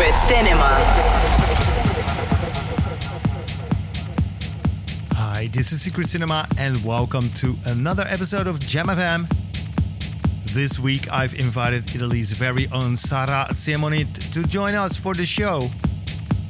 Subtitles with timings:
[0.00, 0.68] Secret Cinema.
[5.12, 9.28] Hi, this is Secret Cinema, and welcome to another episode of Jam FM.
[10.54, 15.68] This week, I've invited Italy's very own Sara Simonit to join us for the show.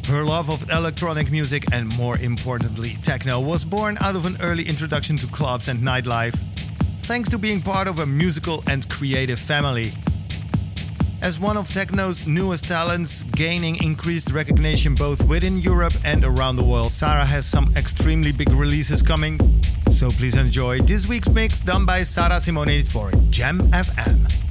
[0.09, 4.63] Her love of electronic music and, more importantly, techno was born out of an early
[4.63, 6.39] introduction to clubs and nightlife,
[7.03, 9.87] thanks to being part of a musical and creative family.
[11.23, 16.65] As one of techno's newest talents, gaining increased recognition both within Europe and around the
[16.65, 19.39] world, Sara has some extremely big releases coming.
[19.93, 24.50] So please enjoy this week's mix done by Sara Simonit for Jam FM.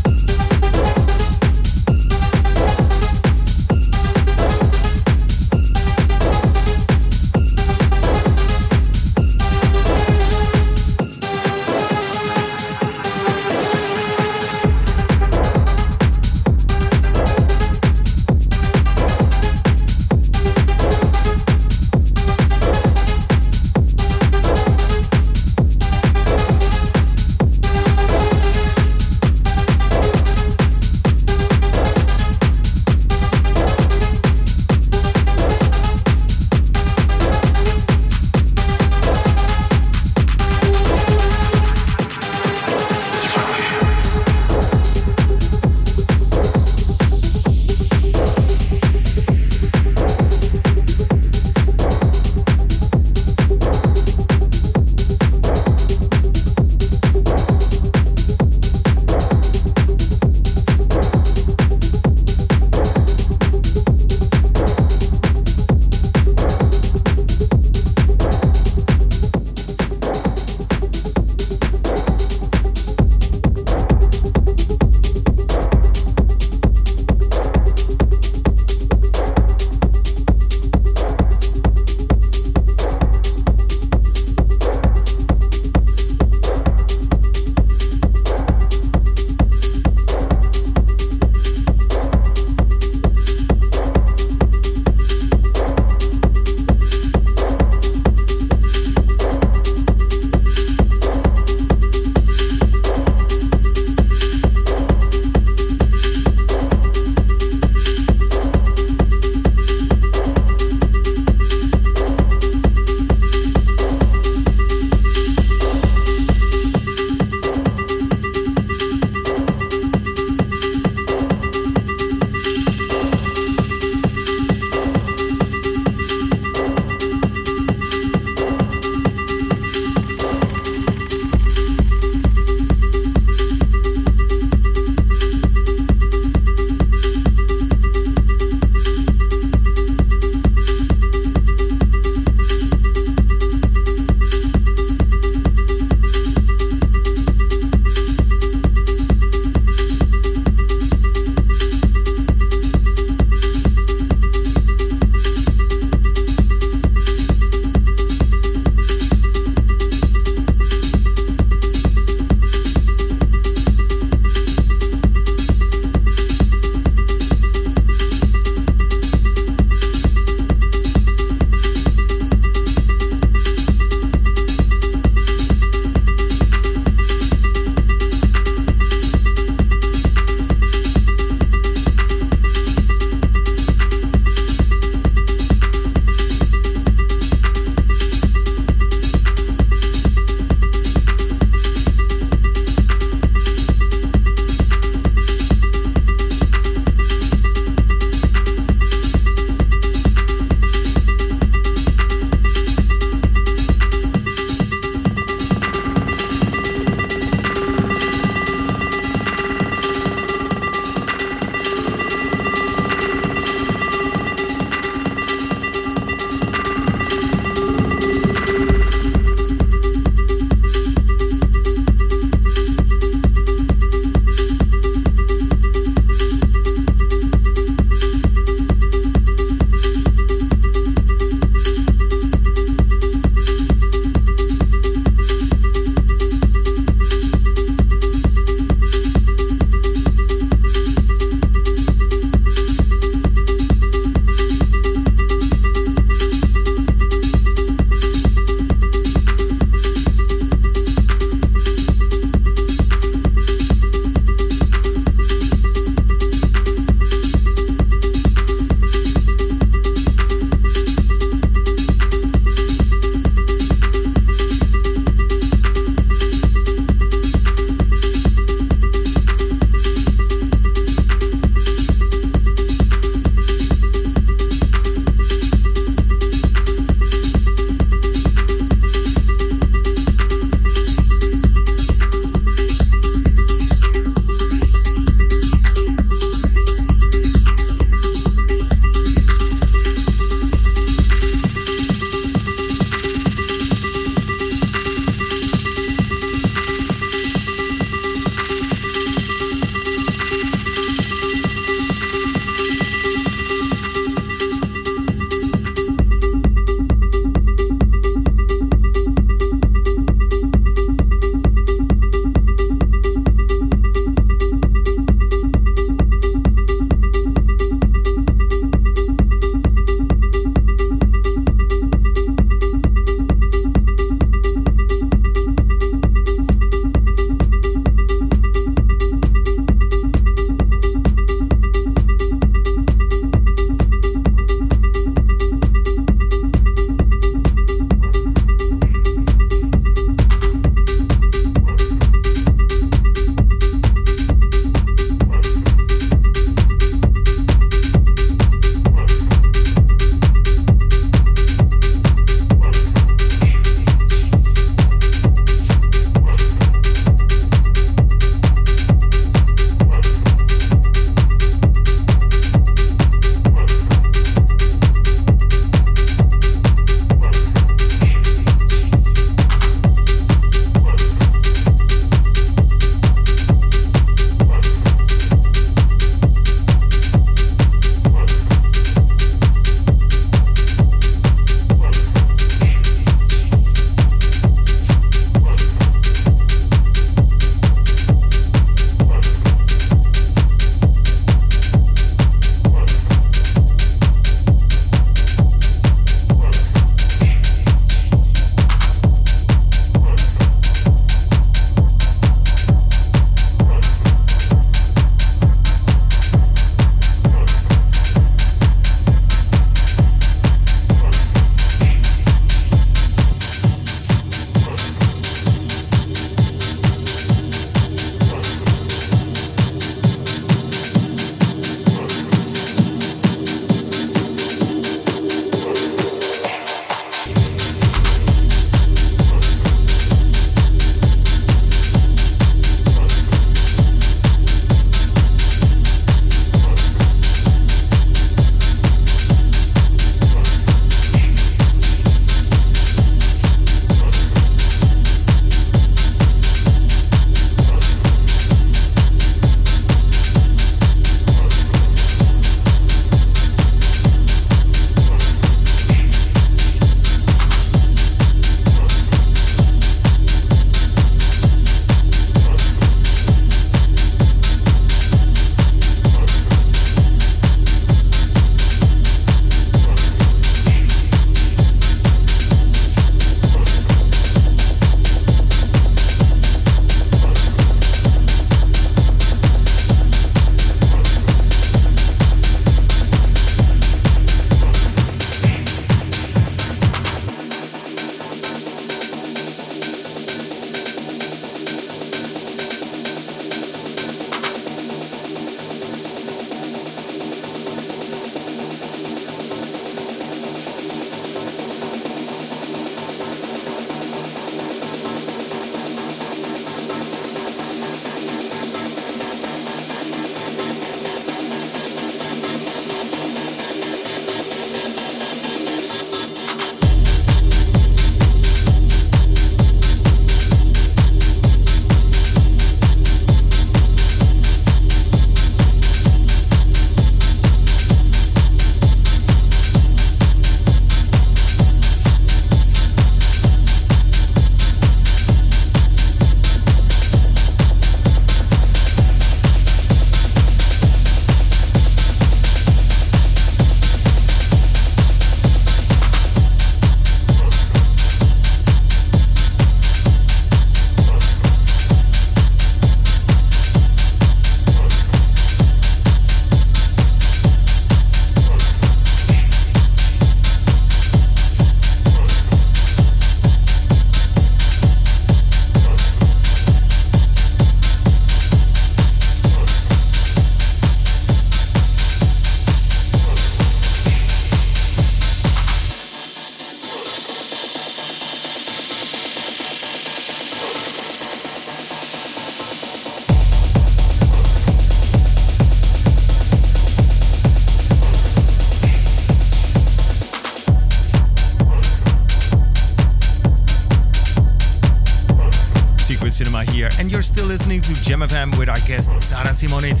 [596.42, 600.00] Here, and you're still listening to Gem FM with our guest Sara Simonit.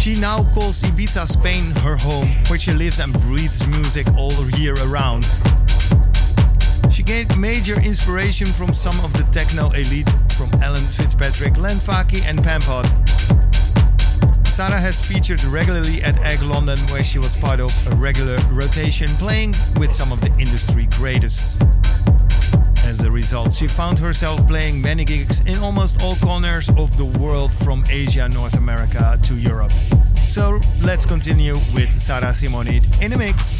[0.00, 4.74] She now calls Ibiza, Spain her home, where she lives and breathes music all year
[4.82, 5.24] around.
[6.90, 12.22] She gained major inspiration from some of the techno elite from Alan Fitzpatrick, Len Faki
[12.24, 12.86] and Pan-Pot.
[14.46, 19.08] Sara has featured regularly at Egg London, where she was part of a regular rotation
[19.18, 21.60] playing with some of the industry greatest.
[22.84, 27.04] As a result, she found herself playing many gigs in almost all corners of the
[27.04, 29.72] world from Asia, North America to Europe.
[30.26, 33.52] So let's continue with Sara Simonit in the mix.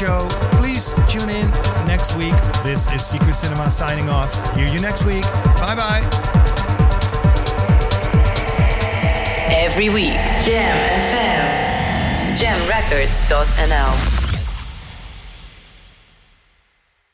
[0.00, 0.26] Show.
[0.56, 1.50] Please tune in
[1.86, 2.34] next week.
[2.64, 4.32] This is Secret Cinema signing off.
[4.56, 5.24] Hear you next week.
[5.60, 6.00] Bye bye.
[9.50, 10.74] Every week, Jam
[11.12, 11.60] FM.
[12.34, 14.09] Jamrecords.nl